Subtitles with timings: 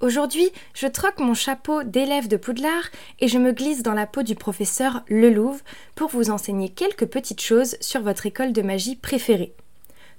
[0.00, 4.22] Aujourd'hui, je troque mon chapeau d'élève de Poudlard et je me glisse dans la peau
[4.22, 5.62] du professeur Lelouve
[5.96, 9.52] pour vous enseigner quelques petites choses sur votre école de magie préférée.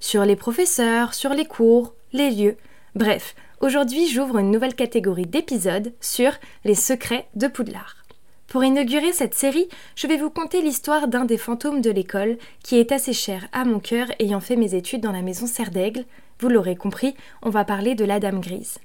[0.01, 2.57] Sur les professeurs, sur les cours, les lieux,
[2.93, 6.33] bref, aujourd'hui j'ouvre une nouvelle catégorie d'épisodes sur
[6.65, 7.95] les secrets de Poudlard.
[8.47, 12.79] Pour inaugurer cette série, je vais vous conter l'histoire d'un des fantômes de l'école qui
[12.79, 16.03] est assez cher à mon cœur ayant fait mes études dans la maison Serre d'Aigle.
[16.41, 18.79] Vous l'aurez compris, on va parler de la Dame Grise.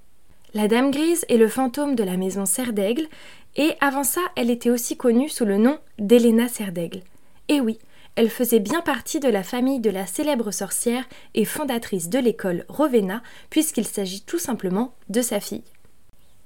[0.55, 3.09] La Dame Grise est le fantôme de la maison Serre d'Aigle,
[3.57, 7.02] et avant ça, elle était aussi connue sous le nom d'Héléna Serre d'Aigle.
[7.49, 7.80] Et oui,
[8.15, 12.66] elle faisait bien partie de la famille de la célèbre sorcière et fondatrice de l'école
[12.69, 15.65] Rowena, puisqu'il s'agit tout simplement de sa fille.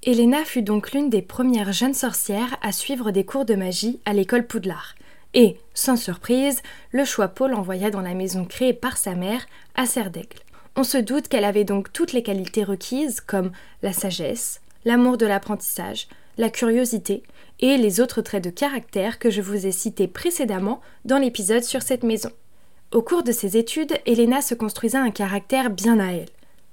[0.03, 4.15] Héléna fut donc l'une des premières jeunes sorcières à suivre des cours de magie à
[4.15, 4.95] l'école Poudlard.
[5.35, 6.63] Et, sans surprise,
[6.93, 10.39] le choix Paul envoya dans la maison créée par sa mère à Serre d'Aigle.
[10.81, 13.51] On se doute qu'elle avait donc toutes les qualités requises comme
[13.83, 17.25] la sagesse, l'amour de l'apprentissage, la curiosité
[17.59, 21.83] et les autres traits de caractère que je vous ai cités précédemment dans l'épisode sur
[21.83, 22.31] cette maison.
[22.93, 26.29] Au cours de ses études, Helena se construisa un caractère bien à elle.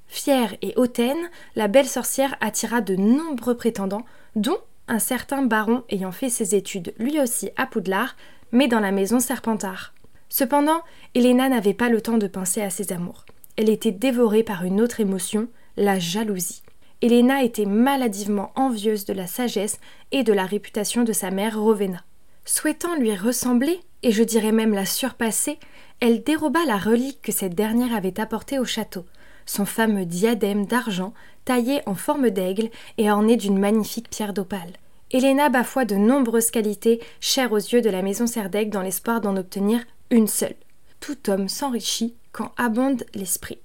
[0.06, 6.12] Fière et hautaine, la belle sorcière attira de nombreux prétendants, dont un certain baron ayant
[6.12, 8.16] fait ses études lui aussi à Poudlard,
[8.52, 9.96] mais dans la maison Serpentard.
[10.30, 10.84] Cependant,
[11.16, 13.26] Helena n'avait pas le temps de penser à ses amours
[13.58, 16.62] elle était dévorée par une autre émotion, la jalousie.
[17.02, 19.80] Helena était maladivement envieuse de la sagesse
[20.12, 22.04] et de la réputation de sa mère Rowena.
[22.46, 25.60] Souhaitant lui ressembler, et je dirais même la surpasser,
[26.00, 29.06] elle déroba la relique que cette dernière avait apportée au château,
[29.46, 31.14] son fameux diadème d'argent
[31.44, 34.74] taillé en forme d'aigle et orné d'une magnifique pierre d'opale.
[35.12, 39.38] Helena bafoua de nombreuses qualités chères aux yeux de la maison Serdaigle dans l'espoir d'en
[39.38, 40.56] obtenir une seule.
[41.00, 43.60] Tout homme s'enrichit quand abonde l'esprit.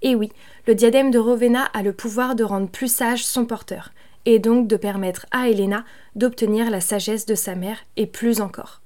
[0.00, 0.32] Et oui,
[0.66, 3.92] le diadème de Rowena a le pouvoir de rendre plus sage son porteur,
[4.24, 5.84] et donc de permettre à Helena
[6.14, 8.80] d'obtenir la sagesse de sa mère, et plus encore.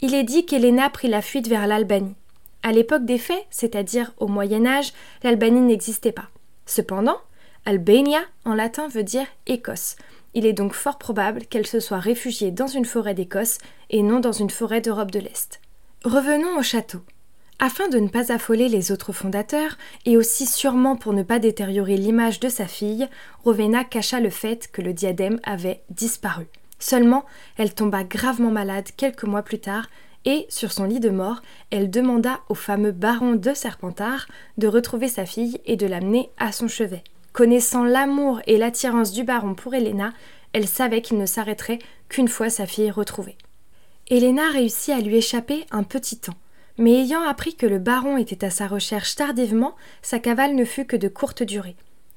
[0.00, 2.16] Il est dit qu'Helena prit la fuite vers l'Albanie.
[2.64, 4.92] À l'époque des faits, c'est-à-dire au Moyen Âge,
[5.22, 6.28] l'Albanie n'existait pas.
[6.66, 7.18] Cependant,
[7.66, 9.94] Albania en latin veut dire Écosse.
[10.34, 13.58] Il est donc fort probable qu'elle se soit réfugiée dans une forêt d'Écosse
[13.90, 15.60] et non dans une forêt d'Europe de l'Est.
[16.04, 17.02] Revenons au château.
[17.60, 21.96] Afin de ne pas affoler les autres fondateurs, et aussi sûrement pour ne pas détériorer
[21.96, 23.08] l'image de sa fille,
[23.44, 26.46] Rowena cacha le fait que le diadème avait disparu.
[26.78, 27.24] Seulement,
[27.56, 29.86] elle tomba gravement malade quelques mois plus tard,
[30.24, 34.26] et, sur son lit de mort, elle demanda au fameux baron de Serpentard
[34.58, 37.04] de retrouver sa fille et de l'amener à son chevet.
[37.32, 40.12] Connaissant l'amour et l'attirance du baron pour Helena,
[40.52, 41.78] elle savait qu'il ne s'arrêterait
[42.08, 43.36] qu'une fois sa fille retrouvée.
[44.08, 46.36] Helena réussit à lui échapper un petit temps.
[46.78, 50.86] Mais ayant appris que le baron était à sa recherche tardivement, sa cavale ne fut
[50.86, 51.76] que de courte durée.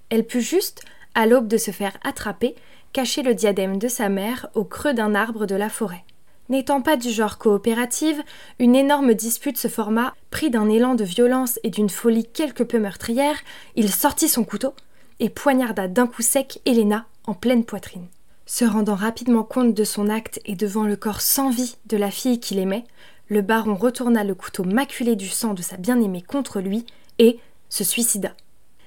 [0.10, 2.56] Elle put juste, à l'aube de se faire attraper,
[2.94, 6.04] cacher le diadème de sa mère au creux d'un arbre de la forêt.
[6.50, 8.24] N'étant pas du genre coopérative,
[8.58, 12.80] une énorme dispute se forma, pris d'un élan de violence et d'une folie quelque peu
[12.80, 13.38] meurtrière,
[13.76, 14.74] il sortit son couteau
[15.20, 18.08] et poignarda d'un coup sec Helena en pleine poitrine.
[18.46, 22.12] Se rendant rapidement compte de son acte et devant le corps sans vie de la
[22.12, 22.86] fille qu'il aimait,
[23.30, 26.86] le baron retourna le couteau maculé du sang de sa bien-aimée contre lui
[27.20, 27.40] et
[27.70, 28.34] se suicida.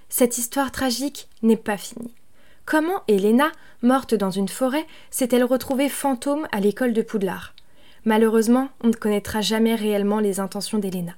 [0.08, 2.14] Cette histoire tragique n'est pas finie.
[2.64, 3.52] Comment Helena,
[3.82, 7.54] morte dans une forêt, s'est-elle retrouvée fantôme à l'école de Poudlard?
[8.04, 11.12] Malheureusement, on ne connaîtra jamais réellement les intentions d'Helena.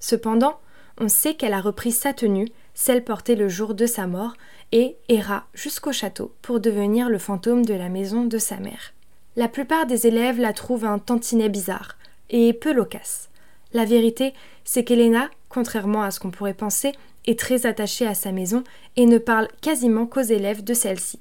[0.00, 0.58] Cependant,
[0.98, 4.34] on sait qu'elle a repris sa tenue, celle portée le jour de sa mort,
[4.72, 8.92] et erra jusqu'au château pour devenir le fantôme de la maison de sa mère.
[9.36, 11.96] La plupart des élèves la trouvent un tantinet bizarre,
[12.32, 13.28] et peu loquace.
[13.72, 14.34] La vérité,
[14.64, 16.92] c'est qu'Elena, contrairement à ce qu'on pourrait penser,
[17.26, 18.64] est très attachée à sa maison
[18.96, 21.20] et ne parle quasiment qu'aux élèves de celle-ci.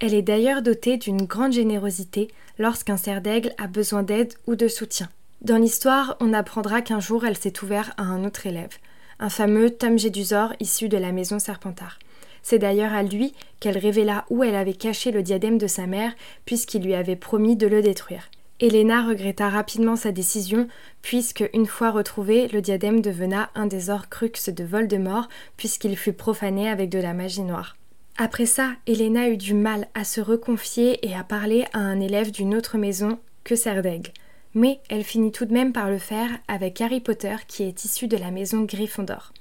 [0.00, 4.68] Elle est d'ailleurs dotée d'une grande générosité lorsqu'un cerf d'aigle a besoin d'aide ou de
[4.68, 5.08] soutien.
[5.40, 8.78] Dans l'histoire, on apprendra qu'un jour elle s'est ouverte à un autre élève,
[9.18, 11.98] un fameux Tom Gédusor issu de la maison Serpentard.
[12.42, 16.12] C'est d'ailleurs à lui qu'elle révéla où elle avait caché le diadème de sa mère,
[16.44, 18.30] puisqu'il lui avait promis de le détruire.
[18.64, 20.68] Helena regretta rapidement sa décision,
[21.02, 25.28] puisque, une fois retrouvé, le diadème devena un des horcruxes de Voldemort,
[25.58, 27.76] puisqu'il fut profané avec de la magie noire.
[28.16, 32.30] Après ça, Elena eut du mal à se reconfier et à parler à un élève
[32.30, 34.12] d'une autre maison que Serdaigle.
[34.54, 38.08] Mais elle finit tout de même par le faire avec Harry Potter qui est issu
[38.08, 39.34] de la maison Gryffondor.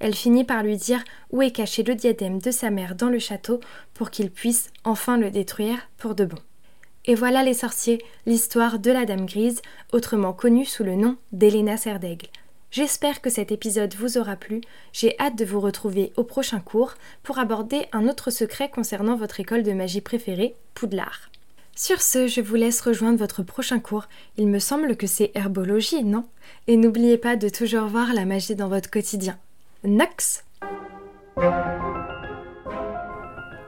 [0.00, 3.20] Elle finit par lui dire où est caché le diadème de sa mère dans le
[3.20, 3.58] château
[3.94, 6.36] pour qu'il puisse enfin le détruire pour de bon?
[7.06, 9.62] Et voilà les sorciers, l'histoire de la Dame Grise,
[9.92, 12.26] autrement connue sous le nom d'Elena Serdaigle.
[12.72, 14.60] J'espère que cet épisode vous aura plu.
[14.92, 19.38] J'ai hâte de vous retrouver au prochain cours pour aborder un autre secret concernant votre
[19.38, 21.30] école de magie préférée, Poudlard.
[21.76, 24.08] Sur ce, je vous laisse rejoindre votre prochain cours.
[24.36, 26.24] Il me semble que c'est herbologie, non?
[26.66, 29.38] Et n'oubliez pas de toujours voir la magie dans votre quotidien.
[29.84, 30.42] Nox